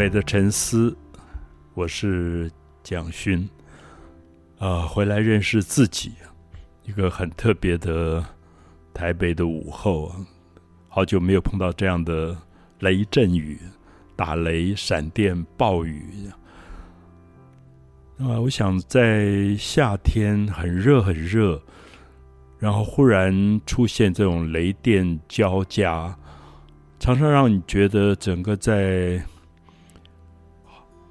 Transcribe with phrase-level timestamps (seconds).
[0.00, 0.96] 美的沉思，
[1.74, 2.50] 我是
[2.82, 3.46] 蒋勋，
[4.58, 6.12] 啊，回来认识自己，
[6.84, 8.24] 一个很特别的
[8.94, 10.16] 台北的午后啊，
[10.88, 12.34] 好久没有碰到这样的
[12.78, 13.60] 雷阵雨、
[14.16, 16.30] 打雷、闪电、暴雨
[18.16, 18.40] 啊！
[18.40, 21.60] 我想在夏天很热很热，
[22.58, 26.18] 然后忽然出现这种雷电交加，
[26.98, 29.22] 常常让你觉得整个在。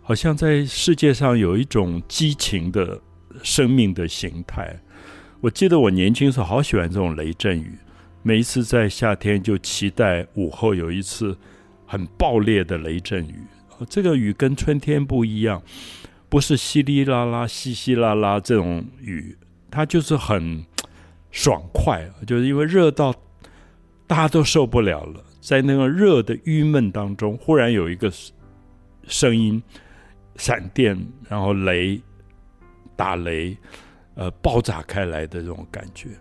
[0.10, 3.00] 好像在世界上有一种激情的
[3.44, 4.76] 生命的形态。
[5.40, 7.78] 我记得我年轻时候好喜欢这种雷阵雨，
[8.24, 11.38] 每一次在夏天就期待午后有一次
[11.86, 13.36] 很爆裂的雷阵雨。
[13.88, 15.62] 这个雨跟春天不一样，
[16.28, 19.38] 不是稀里啦啦、稀稀拉拉这种雨，
[19.70, 20.66] 它就是很
[21.30, 23.14] 爽快，就是因为热到
[24.08, 28.12] 大家都受不了了，在那个热的郁闷当中，忽然有一个
[29.08, 29.62] 声音。
[30.40, 32.02] 闪电，然后雷
[32.96, 33.58] 打雷，
[34.16, 36.12] 呃，爆炸开来的这种感觉，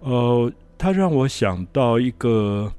[0.00, 2.72] 呃，它让我想到一个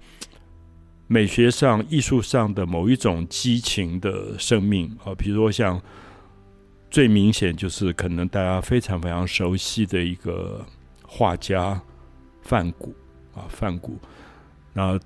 [1.05, 5.79] 美学上、艺术上的某一种激情的生命啊，比如说像
[6.89, 10.65] 最明显就是可能大家非常非常熟悉的一个
[11.05, 11.79] 画家
[12.41, 12.95] 范谷
[13.35, 13.99] 啊，范谷。
[14.73, 14.99] 那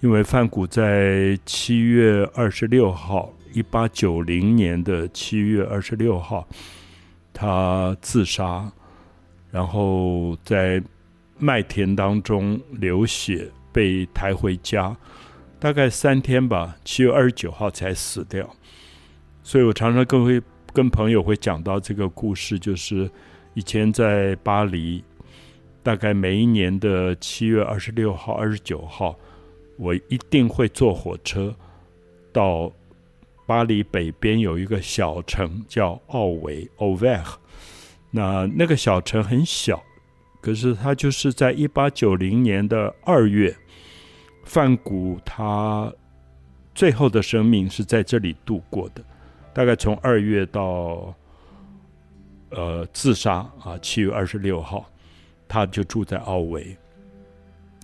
[0.00, 3.32] 因为范谷在七月二十六号。
[3.56, 6.46] 一八九零年的七月二十六号，
[7.32, 8.70] 他自杀，
[9.50, 10.82] 然后在
[11.38, 14.94] 麦田当中流血，被抬回家，
[15.58, 16.76] 大概三天吧。
[16.84, 18.46] 七月二十九号才死掉。
[19.42, 20.38] 所以我常常跟会
[20.74, 23.10] 跟朋友会讲到这个故事，就是
[23.54, 25.02] 以前在巴黎，
[25.82, 29.18] 大概每一年的七月二十六号、二十九号，
[29.78, 31.56] 我一定会坐火车
[32.30, 32.70] 到。
[33.46, 37.24] 巴黎北边有一个小城叫奥维 （Auvergne），
[38.10, 39.80] 那那个小城很小，
[40.40, 43.56] 可是它就是在一八九零年的二月，
[44.44, 45.92] 范谷他
[46.74, 49.04] 最后的生命是在这里度过的，
[49.54, 51.14] 大概从二月到
[52.50, 54.90] 呃自杀啊，七月二十六号，
[55.46, 56.76] 他就住在奥维，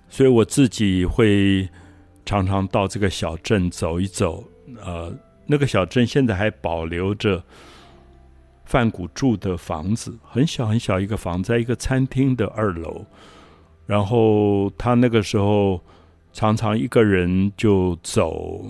[0.09, 1.69] 所以我自己会
[2.25, 4.43] 常常到这个小镇走一走，
[4.83, 5.17] 呃。
[5.45, 7.43] 那个小镇现在还保留着
[8.65, 13.05] 范谷住的房子，很小很小一个房，在一个餐厅的二楼。
[13.85, 15.81] 然后他那个时候
[16.31, 18.65] 常常一个人就走，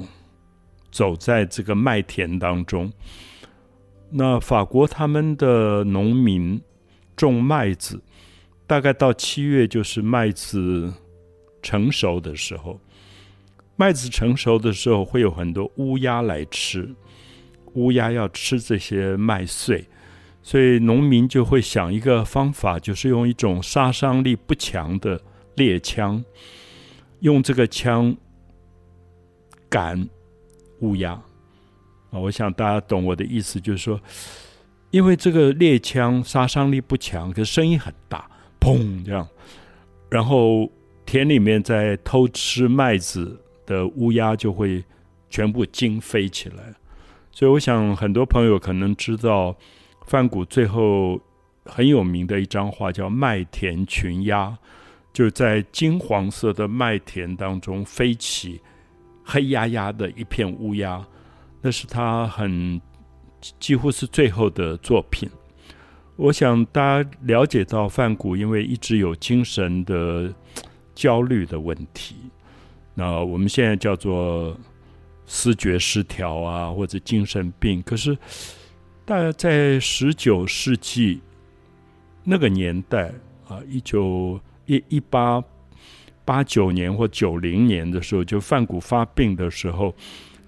[0.91, 2.91] 走在这个麦田当中。
[4.09, 6.59] 那法国他们的农民
[7.16, 8.01] 种麦子，
[8.66, 10.91] 大概到七月就是麦子
[11.61, 12.79] 成熟的时候。
[13.75, 16.94] 麦子成熟的时候，会有很多乌鸦来吃。
[17.73, 19.84] 乌鸦要吃这些麦穗，
[20.44, 25.19] 所以农民就会想一个方法，就是用一种杀伤力不强的
[25.56, 26.23] 猎枪，
[27.22, 28.16] 用这个枪
[29.67, 30.07] 赶
[30.81, 31.13] 乌鸦。
[32.11, 34.00] 啊，我想大家懂我的意思，就是说，
[34.91, 38.29] 因为这个猎枪杀伤力不强，可声音很大，
[38.59, 39.28] 砰这样，
[40.11, 40.72] 然后
[41.07, 43.40] 田里面在偷吃麦子。
[43.66, 44.84] 的乌鸦就会
[45.29, 46.74] 全部惊飞起来，
[47.31, 49.56] 所以我想很多朋友可能知道
[50.06, 51.19] 范谷最后
[51.66, 54.47] 很有名的一张画叫《麦田群鸦》，
[55.12, 58.62] 就在金黄色的麦田当中飞起
[59.23, 61.06] 黑压压的一片乌鸦，
[61.62, 62.79] 那是他很
[63.59, 65.29] 几乎是最后的作品。
[66.16, 70.31] 我想大家了解到范谷因为一直有精神的
[70.94, 72.16] 焦虑的问题。
[72.95, 74.55] 那我们现在叫做
[75.25, 77.81] 思觉失调啊，或者精神病。
[77.81, 78.17] 可是，
[79.05, 81.21] 大概在十九世纪
[82.23, 83.11] 那个年代
[83.47, 85.43] 啊，一九一一八
[86.23, 89.93] 八九年或九零年的时候，就范谷发病的时候，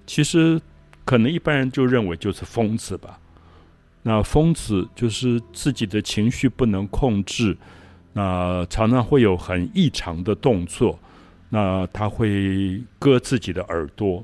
[0.06, 0.62] 其实
[1.04, 3.20] 可能一般人就认为就是疯子吧。
[4.04, 7.58] 那疯子就是自己的情绪不能控制，
[8.14, 11.00] 那常常会有很异常的动作。
[11.50, 14.24] 那他会割自己的耳朵，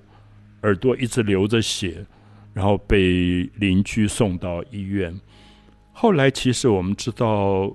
[0.64, 2.06] 耳朵一直流着血，
[2.54, 5.18] 然后被邻居送到医院。
[5.94, 7.72] 后来其实我们知道，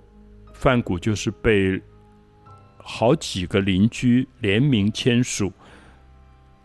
[0.52, 1.80] 范谷就是被
[2.78, 5.52] 好几个邻居联名签署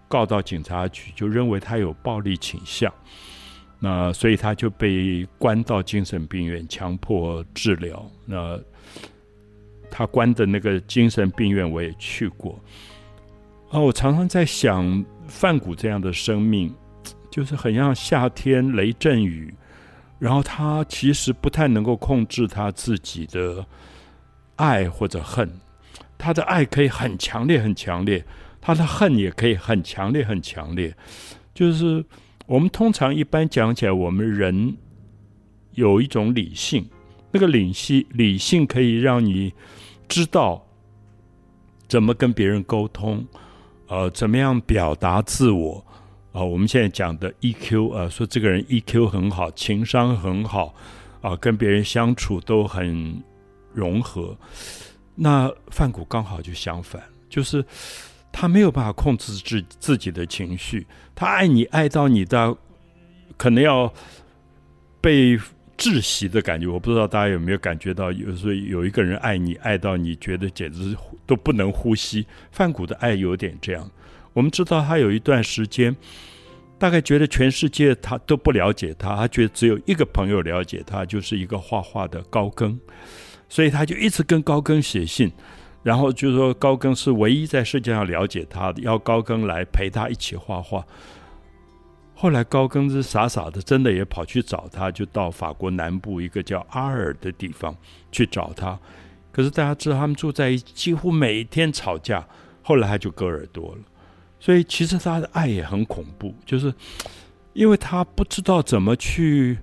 [0.08, 2.92] 告到警察局，就认为他有暴力倾向。
[3.80, 8.06] 那所以他就被关到精神病院，强迫治疗。
[8.26, 8.60] 那
[9.92, 12.58] 他关的那个精神病院我也去过，
[13.70, 16.74] 啊，我常常在想，范谷这样的生命，
[17.30, 19.54] 就是很像夏天雷阵雨。
[20.18, 23.66] 然后他其实不太能够控制他自己的
[24.56, 25.52] 爱或者恨，
[26.16, 28.24] 他的爱可以很强烈很强烈，
[28.62, 30.96] 他的恨也可以很强烈很强烈。
[31.56, 32.06] 就是
[32.46, 34.78] 我们通常一般讲起来，我们人
[35.74, 36.88] 有一种理性，
[37.32, 39.52] 那个理性理性可以让你
[40.12, 40.62] 知道
[41.88, 43.26] 怎么跟别人沟通，
[43.88, 45.86] 呃，怎么样表达自我。
[46.34, 50.74] 啊，我们现在讲的 EQ 啊，说这个人 EQ 很好，情商很好，
[51.22, 53.24] 啊，跟别人相处都很
[53.74, 54.38] 融合。
[55.16, 57.64] 那范谷刚好就相反，就是
[58.34, 60.86] 他没有办法控制自自己的情绪，
[61.16, 62.56] 他爱你爱到你的
[63.38, 63.94] 可能要
[65.00, 65.40] 被
[65.82, 66.68] 窒息的感觉。
[66.68, 70.96] 我不知道大家有没有感觉到，有时候有一个人爱你爱到你觉得简直
[71.26, 72.24] 都不能呼吸。
[72.52, 73.90] 范谷的爱有点这样。
[74.34, 75.96] 我们知道他有一段时间，
[76.78, 82.80] 大概觉得全世界他都不了解他，他觉得只有一个朋友了解他，就是一个画画的高更，
[83.50, 85.32] 所以他就一直跟高更写信，
[85.82, 90.86] 然后就说高更是唯一在世界上了解他的，要高更来陪他一起画画。
[92.22, 97.76] 后来高更是傻傻的，真的也跑去找他，就到法国南部一个叫阿尔的地方
[98.12, 98.78] 去找他。
[99.32, 102.24] 可是大家知道他们住在一，几乎每天吵架。
[102.62, 103.82] 后来他就割耳朵了。
[104.40, 106.72] 所以其实他的爱也很恐怖，就是
[107.54, 109.58] 因为他不知道怎么去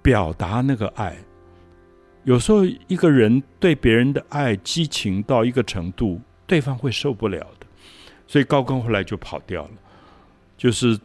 [0.00, 1.16] 表达那个爱。
[2.22, 7.66] 有时候一个人对别人的爱激情到一个程度，对方会受不了的。
[8.28, 9.70] 所以高更后来就跑掉了，
[10.56, 10.96] 就是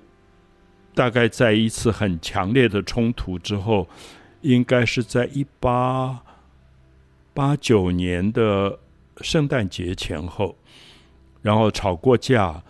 [1.00, 3.88] 大概在一次很强烈的冲突之后，
[4.42, 6.22] 应该是在一八
[7.34, 8.78] 八九年的
[9.22, 10.58] 圣诞节前后，
[11.42, 12.62] 然后吵过架。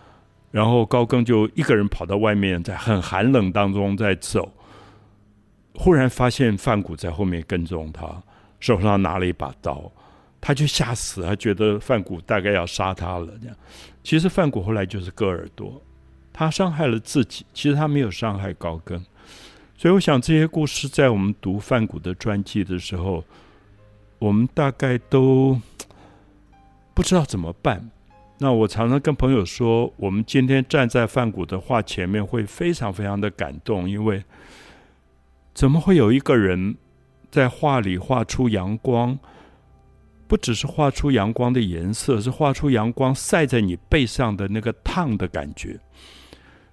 [0.52, 4.52] 然后高更就一个人跑到外面，在很寒冷当中在走，
[5.74, 8.22] 忽然发现范谷在后面跟踪他，
[8.60, 9.90] 手上拿了一把刀，
[10.40, 13.26] 他就吓死，他觉得范谷大概要杀他了。
[13.40, 13.56] 这样，
[14.04, 15.80] 其实范谷后来就是割耳朵，
[16.40, 18.98] 他伤害了自己，其实他没有伤害高更。
[19.76, 23.22] 所以我想这些故事在我们读范谷的传记的时候，
[24.18, 25.60] 我们大概都
[26.94, 27.90] 不知道怎么办。
[28.38, 34.24] 那我常常跟朋友说，我们今天站在范谷的画前面，会非常非常的感动，因为
[35.52, 36.74] 怎么会有一个人
[37.30, 39.18] 在画里画出阳光？
[40.26, 45.78] 不只是画出阳光的颜色，是画出阳光晒在你背上的那个烫的感觉。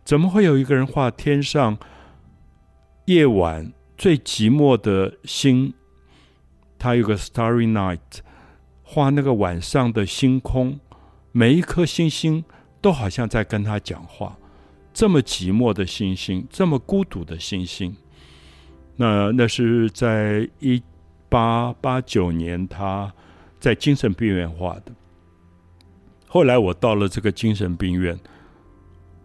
[0.07, 1.77] 怎么会有一个人画天上
[3.07, 5.73] 夜晚最寂寞的星？
[6.79, 7.99] 他有个 Starry Night，
[8.83, 10.79] 画那个晚上的星空。
[11.33, 12.45] 每一颗星星
[12.79, 14.37] 都好像在跟他讲话，
[14.93, 17.93] 这么寂寞的星星，这么孤独的星星。
[18.95, 20.81] 那那是在一
[21.27, 23.13] 八八九年，他
[23.59, 24.93] 在精神病院画的。
[26.29, 28.17] 后来我到了这个精神病院，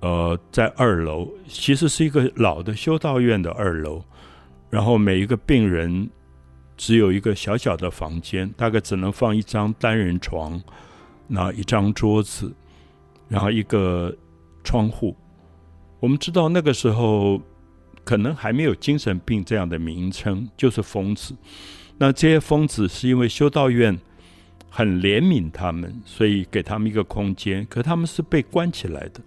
[0.03, 4.05] 呃，在二楼，其实是一个老的修道院的二楼。
[4.69, 6.09] 然后每一个病人
[6.77, 10.61] 只有一个小小的房间，大概只能放一张单人床。
[11.29, 12.53] 那一张桌子，
[13.29, 14.15] 然后一个
[14.63, 15.17] 窗户。
[16.01, 17.41] 我们知道那个时候
[18.05, 21.35] 可能还没有精神病这样的名称，就是疯子。
[21.97, 23.97] 那这些疯子是因为修道院
[24.69, 27.65] 很怜悯他们，所以给他们一个空间。
[27.71, 29.21] 可他们是被关起来的，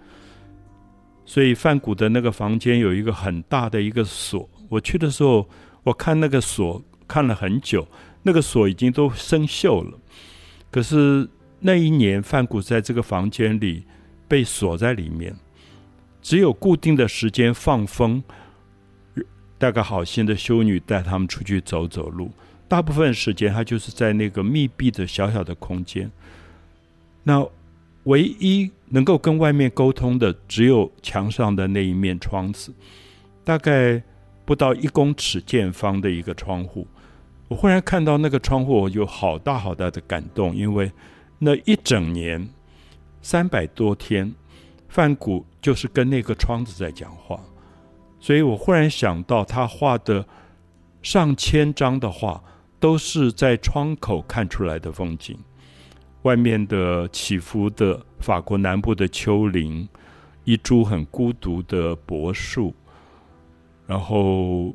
[1.26, 4.50] 所以范谷的那个房间有一个很大的一个锁。
[4.70, 5.50] 我去的时候，
[5.84, 7.88] 我看那个锁看了很久，
[8.24, 10.00] 那个锁已经都生锈了。
[10.72, 11.30] 可是。
[11.58, 13.86] 那一年，范谷在这个房间里
[14.28, 15.36] 被锁在里面，
[16.22, 18.22] 只有固定的时间放风，
[19.58, 22.30] 带个好心的修女带他们出去走走路。
[22.68, 26.12] 大部分时间，他就是在那个密闭的小小的空间。
[27.24, 27.44] 那
[28.04, 32.74] 唯一能够跟外面沟通的，只有墙上的那一面窗子，
[33.44, 34.02] 大概
[34.46, 36.88] 不到一公尺见方的一个窗户。
[37.48, 40.92] 我忽然看到那个窗户，我有好大好大的感动，因为。
[41.38, 42.48] 那一整年，
[43.22, 44.34] 三百多天，
[44.88, 47.38] 范谷就是跟那个窗子在讲话，
[48.22, 50.26] 所以我忽然想到，他画的
[51.02, 52.42] 上千张的画，
[52.80, 55.38] 都是在窗口看出来的风景。
[56.22, 59.88] 外面的起伏的法国南部的丘陵，
[60.46, 62.74] 一株很孤独的柏树，
[63.86, 64.74] 然后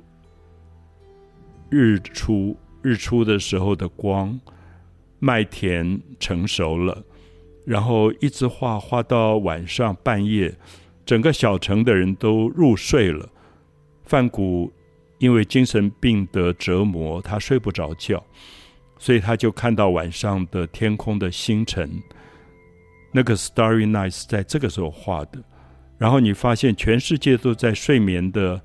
[1.69, 4.39] 日出日出的时候的光。
[5.19, 7.03] 麦田成熟了，
[7.67, 10.55] 然后一直画画到晚上半夜，
[11.05, 13.29] 整个小城的人都入睡了。
[14.05, 14.73] 范谷
[15.19, 18.25] 因为精神病的折磨，他睡不着觉，
[18.97, 22.01] 所以他就看到晚上的天空的星辰。
[23.13, 25.39] 那个 Starry Night 是在这个时候画的。
[25.99, 28.61] 然后你发现全世界都在睡眠的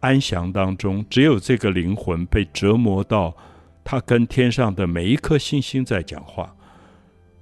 [0.00, 3.36] 安详当中，只有这个灵魂被折磨到，
[3.82, 6.54] 他跟天上的每一颗星星在讲话。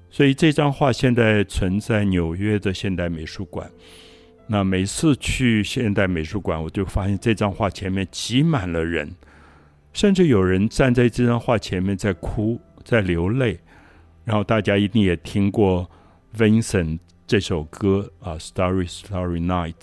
[0.08, 3.70] 所以这张画现在存在纽约的现代美术馆。
[4.46, 9.12] 那每次去现代美术馆，我就发现这张画前面挤满了人，
[9.92, 13.58] 甚至有人站在这张画前面在哭，在流泪。
[14.24, 15.90] 然后大家一定也听过
[16.36, 16.98] Vincent。
[17.28, 19.74] 这首歌啊，《Starry Starry Night》，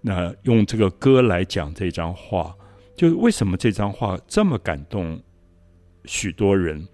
[0.00, 2.52] 那用这个歌来讲这张画，
[2.96, 5.22] 就为什么这张画这么感动
[6.04, 6.88] 许多人？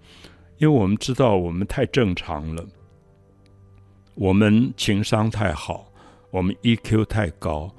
[0.59, 2.63] 因为我们知道我们太正常了，
[4.13, 5.91] 我们情商太好，
[6.29, 7.73] 我们 EQ 太高，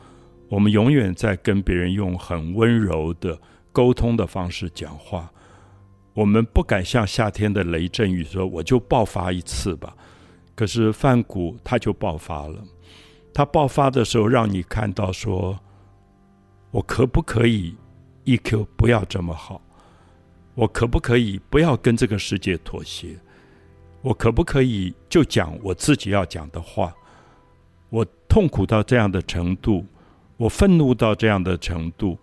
[0.48, 3.38] 我们永远在跟别人用很温柔的
[3.70, 5.30] 沟通的方式讲话，
[6.14, 9.96] 我们不敢像夏天的雷阵雨说：“我就爆发一次吧。”
[10.62, 12.62] 可是范谷他就爆发了，
[13.34, 15.58] 他爆发的时候让你看到说，
[16.70, 17.74] 我可不可以
[18.26, 19.60] EQ 不要这么好？
[20.54, 23.18] 我可不可以不要跟这个世界妥协？
[24.02, 26.94] 我可不可以就讲我自己要讲的话？
[27.90, 29.84] 我痛苦到这样的程度，
[30.36, 32.16] 我愤怒到这样的程度，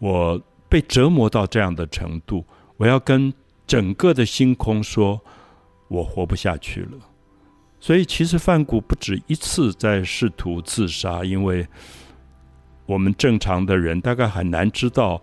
[0.00, 0.38] 我
[0.68, 2.44] 被折磨到这样的程度，
[2.76, 3.32] 我要跟
[3.66, 5.18] 整个的星空说，
[5.88, 7.07] 我活不下去了。
[7.80, 11.66] 所以，其实范谷不止一次在试图自杀，因为
[12.86, 15.22] 我们正常的人大概很难知道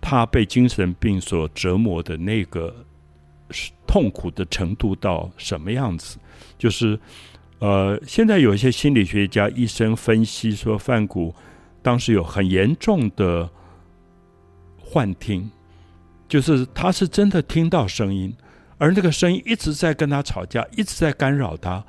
[0.00, 2.74] 他被精神病所折磨的那个
[3.86, 6.18] 痛苦的程度到什么样子。
[6.56, 6.98] 就是，
[7.58, 11.34] 呃，现在有一些心理学家、医生分析说，范谷
[11.82, 13.48] 当时有很严重的
[14.78, 15.50] 幻听，
[16.26, 18.34] 就是他是真的听到声音。
[18.78, 21.84] 而那个声音一直在跟他吵架，一直在干扰他。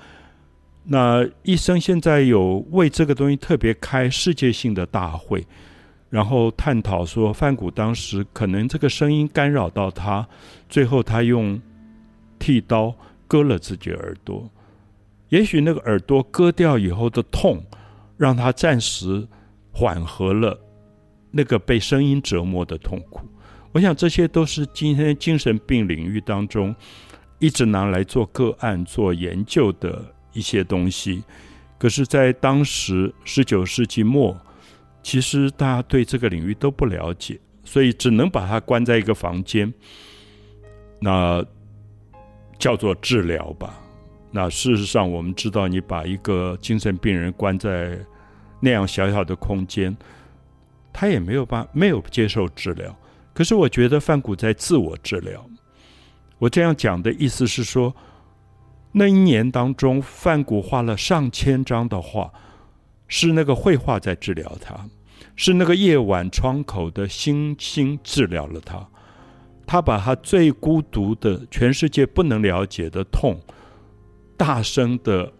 [0.83, 5.45] 那医生现在有为这个东西特别开世界性的大会，
[6.09, 10.25] 然后探讨说，范谷当时可能这个声音干扰到他，
[10.69, 11.61] 最后他用
[12.39, 12.95] 剃刀
[13.27, 14.49] 割了自己耳朵。
[15.27, 17.61] 也许那个耳朵割掉以后的痛，
[18.15, 19.27] 让他暂时
[19.73, 20.57] 缓和了
[21.31, 23.27] 那个被声音折磨的痛苦。
[23.71, 26.75] 我想这些都是今天精神病领域当中
[27.39, 31.23] 一直拿来做个案、做研究的一些东西。
[31.77, 34.35] 可是，在当时十九世纪末，
[35.03, 39.71] 其实大家对这个领域都不了解，所以只能把它关在一个房间，
[40.99, 41.45] 那
[42.57, 43.79] 叫做治疗吧。
[44.31, 47.99] 那事实上，我们知道，你把一个精神病人关在
[48.59, 49.95] 那样小小的空间，
[50.91, 52.97] 他也没有办没有接受治疗。
[53.37, 55.47] 可是我觉得范谷在自我治疗。
[56.39, 57.95] 我这样讲的意思是说，
[58.91, 62.33] 那一年当中，范谷画了上千张的画，
[63.07, 64.89] 是那个绘画在治疗他，
[65.35, 68.89] 是那个夜晚窗口的星星治疗了他。
[69.67, 73.39] 他把他最孤独的、全世界不能了解的痛，
[74.35, 75.31] 大声的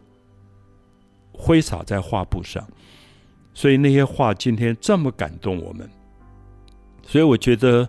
[1.32, 2.64] 挥洒在画布上，
[3.56, 5.90] 所以那些画今天这么感动我们。
[7.08, 7.88] 所以我觉得，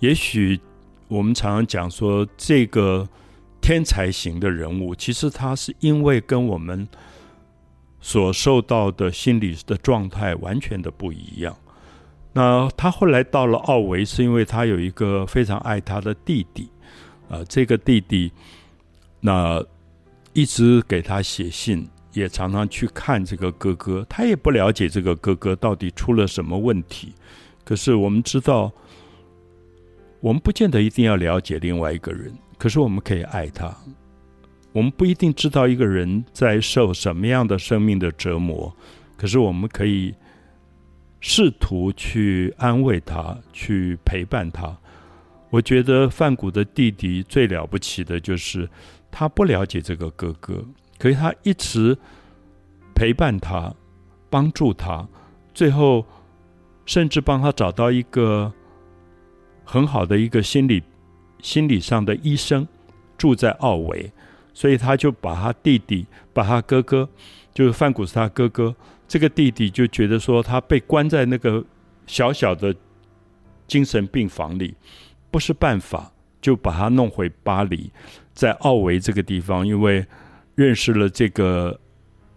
[0.00, 0.60] 也许
[1.08, 3.08] 我们常常讲说，这个
[3.60, 6.86] 天才型的人物，其实他是因为跟我们
[8.00, 11.56] 所受到的心理的状态完全的不一样。
[12.34, 16.68] 那他后来到了奥维，是因为他有一个非常爱他的弟弟，
[17.30, 18.30] 啊，这个弟弟
[19.20, 19.64] 那
[20.32, 27.14] 一直给他写信，也常常去看这个哥哥，他也不了解这个哥哥到底出了什么问题。
[27.70, 28.72] 可是我们知道，
[30.18, 33.72] 我们不见得一定要了解另外一个人，可是我们可以爱他。
[34.72, 38.74] 我们不一定知道一个人在受什么样的生命的折磨，
[39.16, 40.12] 可是我们可以
[41.20, 44.76] 试图去安慰他，去陪伴他。
[45.50, 48.68] 我觉得范谷的弟弟最了不起的就是
[49.12, 50.64] 他不了解这个哥哥，
[50.98, 51.96] 可是他一直
[52.96, 53.72] 陪伴他，
[54.28, 55.08] 帮助他，
[55.54, 56.04] 最后。
[56.90, 58.52] 甚至帮他找到一个
[59.62, 60.82] 很好的一个心理
[61.40, 62.66] 心理上的医生，
[63.16, 64.10] 住在奥维，
[64.52, 67.08] 所以他就把他弟弟，把他哥哥，
[67.54, 68.74] 就是范古斯他哥哥，
[69.06, 71.64] 这个弟弟就觉得说他被关在那个
[72.08, 72.74] 小小的
[73.68, 74.74] 精神病房里
[75.30, 77.92] 不是办法，就把他弄回巴黎，
[78.34, 80.04] 在奥维这个地方，因为
[80.56, 81.78] 认识了这个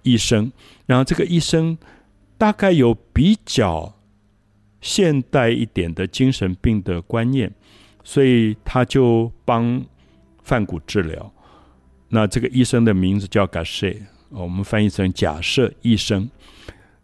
[0.03, 0.51] 医生，
[0.85, 1.75] 然后这个医生
[2.37, 3.95] 大概有比较
[4.83, 7.49] 现代一点的精神病的观念，
[8.03, 9.81] 所以他就帮
[10.43, 11.31] 范谷治疗。
[12.09, 13.97] 那这个医生的名字叫 g a s h
[14.29, 16.29] 我们翻译成假设医生。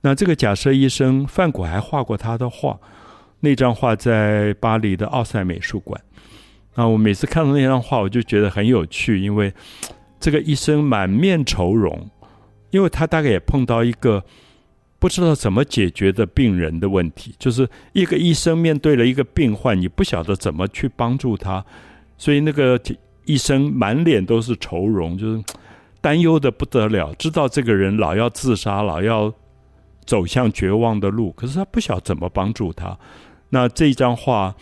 [0.01, 2.77] 那这个假设医生范谷还画过他的画，
[3.39, 6.00] 那张画在巴黎的奥赛美术馆。
[6.75, 9.53] 那我每次看到那张画，我就觉得很有趣，因为
[10.19, 12.09] 这个医生满面愁容，
[12.71, 14.24] 因为他大概也碰到一个
[14.99, 21.65] 不知道怎么解决的病人的问题，就是一个医生面对了一个病患，你不晓得怎么去帮助他，
[22.17, 22.79] 所以那个。
[23.25, 25.43] 医生满脸都是愁容，就是
[26.01, 29.31] 担忧的不得了，知道这个人老要自杀，老要
[30.03, 32.97] 走向绝望的路，可是他不晓得怎么帮助他。
[33.49, 34.55] 那这张画，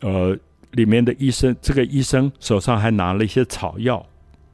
[0.00, 0.36] 呃，
[0.72, 4.04] 里面的医生，这个医生手上还拿了一些草药，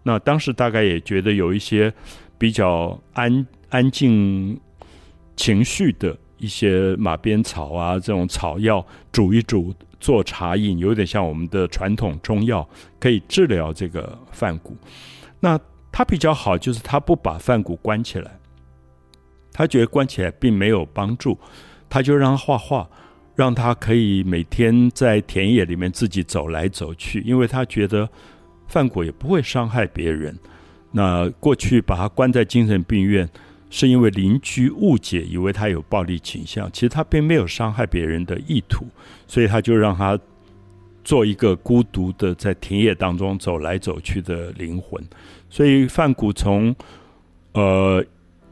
[0.04, 1.92] 那当时大概也觉得有一些
[2.38, 4.56] 比较安安静
[5.36, 9.74] 情绪的一些马鞭草啊，这种草药煮一煮。
[9.98, 12.68] 做茶饮有点像我们的传统中药，
[13.00, 14.76] 可以治疗这个范谷。
[15.40, 15.58] 那
[15.90, 18.38] 他比较好，就是他不把范谷关起来，
[19.54, 21.36] 他觉得关起来并没有帮助，
[21.88, 22.88] 他就让他画画，
[23.34, 28.08] 让他可以每天在田野里面自己走来走去，因为他觉得
[28.68, 30.38] 范谷也不会伤害别人。
[30.92, 33.26] 那过去把他关在精神病院。
[33.68, 38.86] 是因为邻居误解，以为他有暴力倾向，其实他并没有伤害别人的意图，
[39.26, 40.18] 所以他就让他
[41.02, 45.02] 做一个孤独的在田野当中走来走去的灵魂。
[45.50, 46.74] 所以范谷从
[47.52, 48.04] 呃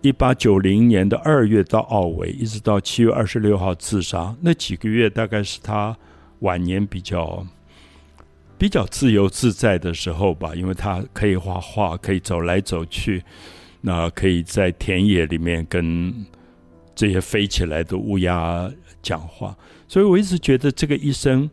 [0.03, 5.97] 一八九零年的二月到奥维，一直到七月二十六号自杀，那几个月大概是他
[6.41, 7.47] 晚年比较
[8.59, 13.23] 比较自由自在的时候吧，因为他可以画画，可以走来走去。
[13.87, 16.25] 那可以在田野里面跟
[16.95, 19.55] 这些飞起来的乌鸦讲话，
[19.87, 21.51] 所以我一直觉得这个医生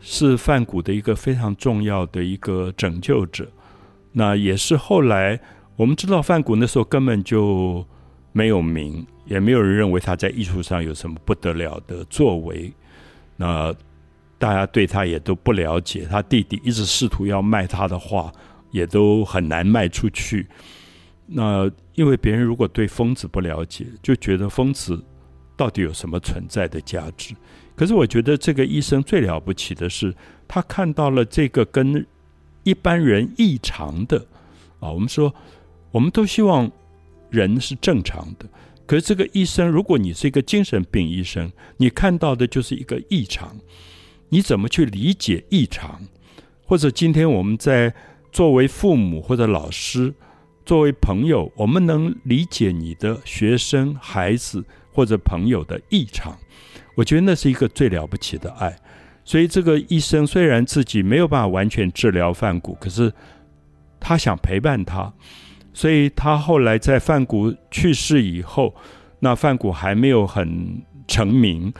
[0.00, 3.48] 是范谷的一个非常重要的一个拯救者。
[4.12, 5.40] 那也是后来
[5.76, 7.82] 我们知道范谷那时候根本就
[8.32, 12.70] 没有名，也没有人认为他在艺术上有什么不得了的作为。
[13.34, 13.74] 那
[14.36, 18.30] 大家对他也都不了解，他弟弟一直试图要卖他的画，
[18.70, 20.46] 也都很难卖出去。
[21.28, 25.04] 那因为别人如果对疯子不了解，就觉得疯子
[25.56, 27.34] 到底有什么存在的价值？
[27.74, 30.14] 可是我觉得这个医生最了不起的是，
[30.46, 32.06] 他看到了这个跟
[32.62, 34.24] 一般人异常的
[34.78, 34.90] 啊。
[34.90, 35.34] 我们说，
[35.90, 36.70] 我们都希望
[37.28, 38.48] 人是正常的，
[38.86, 43.56] 可是这个医生，如果你是一个精神病医生，你看到的就是一个异常，
[44.28, 46.00] 你怎么去理解异常？
[46.64, 47.92] 或者今天我们在
[48.30, 50.14] 作为父母或者老师。
[50.66, 56.36] 作为朋友，我们能理解你的学生、孩子或者朋友的异常，
[56.96, 58.76] 我觉得那是一个最了不起的爱。
[59.24, 63.12] 所以，这个医生虽然自己没有办法完全治疗范谷，可是
[64.00, 65.12] 他想陪伴他。
[65.72, 68.74] 所以他后来在范谷去世以后，
[69.20, 71.72] 那范谷还没有很成名，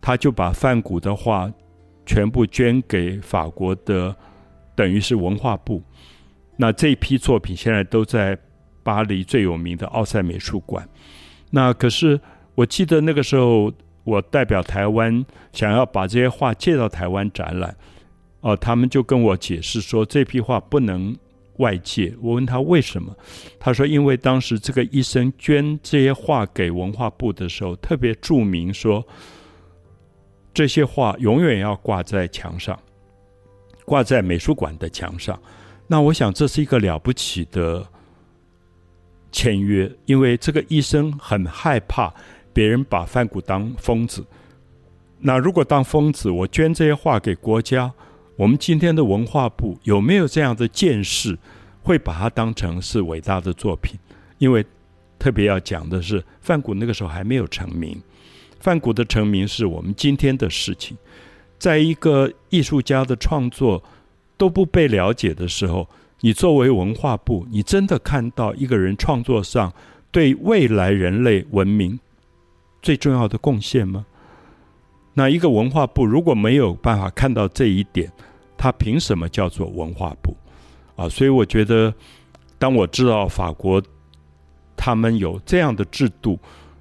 [0.00, 1.52] 他就把范谷的画
[2.04, 4.16] 全部捐给法国的，
[4.74, 5.80] 等于是文化部。
[6.56, 8.38] 那这一批作品现在都在
[8.82, 10.88] 巴黎最有名的奥赛美术馆。
[11.50, 12.20] 那可是
[12.54, 13.72] 我记得那个时候，
[14.04, 17.76] 我代表台湾想要把这些画借到台湾展览，
[18.40, 21.16] 哦，他们就跟我解释说这批画不能
[21.58, 22.14] 外借。
[22.20, 23.16] 我问他为什么，
[23.58, 29.06] 他说因为当时这个医生捐这些画给文化部的时候，特别注明说
[30.52, 32.78] 这些画永远要挂在墙上，
[33.84, 35.40] 挂在美术馆的墙上。
[35.92, 37.86] 那我想这是一个了不起的
[39.30, 42.10] 签约，因为这个医生很害怕
[42.50, 44.24] 别人把范谷当疯子。
[45.18, 47.92] 那如果当疯子，我捐这些画给国家，
[48.36, 51.38] 我们今天的文化部有没有这样的见识，
[51.82, 54.00] 会把它当成是伟大的作品？
[54.38, 54.64] 因为
[55.18, 58.00] 特别要讲的是，范谷那个时候还没有成名，
[58.60, 60.96] 范谷的成名是我们今天的事情，
[61.58, 63.84] 在一个艺术家的创作。
[64.42, 69.72] 都不被了解的时候，你作为文化部，你真的看到一个人创作上
[70.10, 71.96] 对未来人类文明
[72.82, 74.04] 最重要的贡献吗？
[75.14, 78.10] 那一个文化部如果没有办法看到这一点，
[78.58, 80.36] 他凭什么叫做文化部
[80.96, 81.08] 啊？
[81.08, 81.94] 所以我觉得，
[82.58, 83.80] 当我知道法国
[84.76, 86.36] 他们有这样的制度，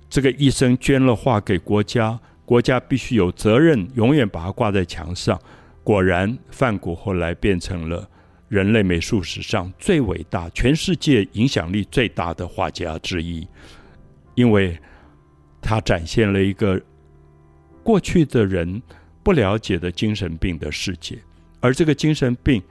[0.09, 5.39] 这个医生捐了画给国家，国家必须有责任永远把它挂在墙上。
[5.83, 8.07] 果然，梵谷后来变成了
[8.47, 13.47] 人类美术史上最伟大、全世界影响力最大的画家之一，
[14.35, 14.77] 因为
[15.61, 16.81] 他展现了一个
[17.83, 18.81] 过去的人
[19.23, 21.17] 不了解的精神病的世界，
[21.59, 22.61] 而这个精神病，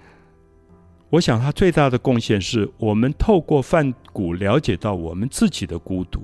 [1.08, 6.22] 我想他最大的贡献是我们透过梵谷了解到我们自己的孤独。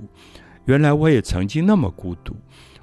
[0.65, 2.35] 原来我也曾经那么孤独，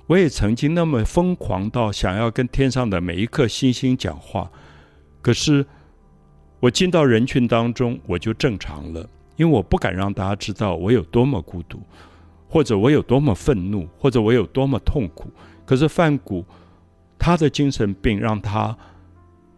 [0.07, 4.51] 我也曾经那么疯狂到想要跟天上的每一颗星星讲话，
[5.21, 5.65] 可是。
[6.61, 11.79] 我进到人群当中，我就正常了，因为我不敢让大家知道我有多么孤独，
[12.49, 15.31] 或者我有多么愤怒，或者我有多么痛苦。
[15.67, 16.43] 可是范谷
[17.19, 18.75] 他的精神病让他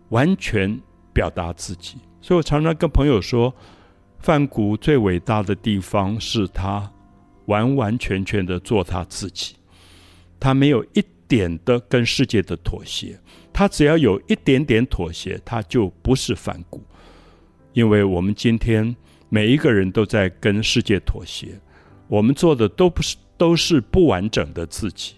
[0.08, 0.80] 完全
[1.12, 3.54] 表达自己，所以我常常跟朋友说，
[4.18, 6.90] 范谷最伟大的地方是他
[7.44, 9.54] 完完全全的做他自己，
[10.38, 13.18] 他没有一点的跟世界的妥协，
[13.52, 16.82] 他只要有一点点妥协，他就不是范谷。
[17.72, 18.94] 因为我们今天
[19.28, 21.60] 每一个人都在跟世界妥协，
[22.08, 25.14] 我们做的都不是都是不完整的自己。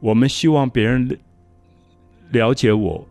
[0.00, 1.18] 我们希望别人
[2.30, 3.08] 了解我，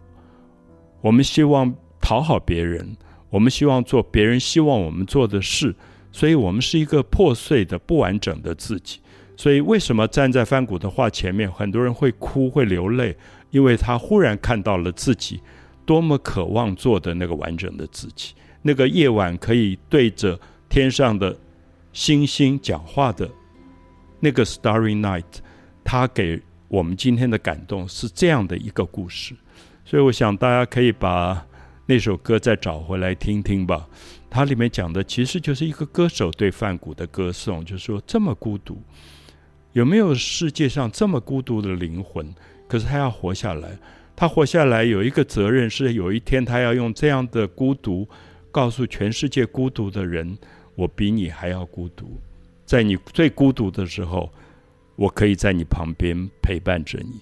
[1.01, 2.95] 我们希望讨好别人，
[3.29, 5.75] 我们希望做别人希望我们做的事，
[6.11, 8.99] 所以我们是一个破碎的、不完整的自己。
[9.35, 13.15] 所以，为什么站在梵谷的画前面，很多人会哭、会流泪？
[13.49, 15.41] 因为他忽然看到了自己。
[15.83, 20.39] 多么渴望做的那个完整的自己，那个夜晚可以对着
[20.69, 21.35] 天上的
[21.91, 23.29] 星星讲话的
[24.19, 25.25] 那个 Starry Night，
[25.83, 29.35] 他给我们今天的感动是这样的一个故事。
[29.83, 31.45] 所以我想大家可以把
[31.87, 33.89] 那首歌再找回来听听吧。
[34.29, 38.81] 它里面讲的其实就是一个歌手对梵谷的歌颂，就是说这么孤独，
[39.73, 42.33] 有没有世界上这么孤独的灵魂？
[42.67, 43.77] 可是他要活下来。
[44.15, 48.07] 他活下来有一个责任，是有一天他要用这样的孤独，
[48.51, 50.37] 告诉全世界孤独的人：
[50.75, 52.19] 我比你还要孤独。
[52.65, 54.31] 在你最孤独的时候，
[54.95, 57.19] 我可以在你旁边陪伴着你。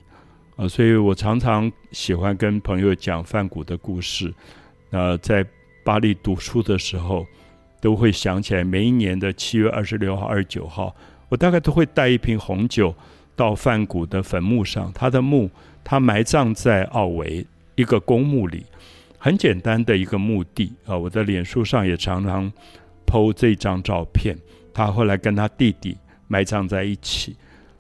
[0.58, 4.34] 啊，所以我常常喜欢跟朋友讲梵谷的故事。
[4.90, 5.46] 呃，在
[5.86, 7.26] 巴黎读书的时候，
[7.80, 10.94] 都会想起来每一年的七月二十六号、二十九号，
[11.30, 12.94] 我大概都会带一瓶红酒
[13.36, 15.50] 到梵谷的坟墓上，他的墓。
[15.82, 18.64] 他埋葬在奥维一个公墓里，
[19.18, 20.96] 很简单的一个墓地啊。
[20.96, 22.52] 我在脸书上也常常
[23.08, 24.38] PO 这张照片。
[24.72, 27.36] 他后来跟他弟弟埋葬在一起，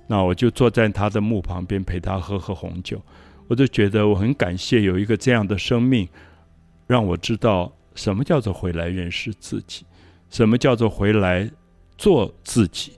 [0.07, 2.99] 那我就坐在他的墓旁边陪他喝喝红酒。
[3.47, 6.07] 我就觉得我很感谢有一个这样的生命，
[6.87, 9.85] 让我知道什么叫做回来认识自己，
[10.31, 11.47] 什么叫做回来
[11.95, 12.93] 做自己。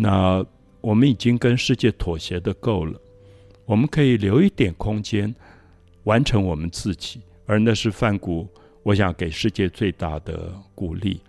[0.00, 0.44] 那
[0.80, 2.98] 我们已经跟世界妥协的够了。
[3.66, 5.34] 我们可以留一点空间，
[6.04, 8.48] 完成我们自己，而那是范谷，
[8.82, 11.20] 我想给世界最大的鼓励。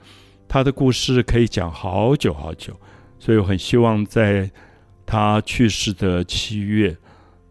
[0.47, 2.73] 他的故事可以讲好久好久，
[3.19, 4.49] 所以我很希望在
[5.05, 6.95] 他去世的七月，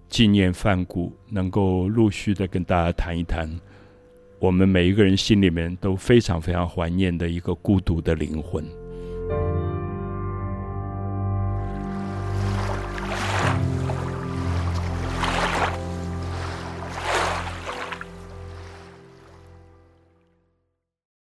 [0.09, 3.49] 纪念范谷，能够陆续的跟大家谈一谈，
[4.39, 8.65] 我们每一个人心里面都非常非常怀念的一个孤独的灵魂。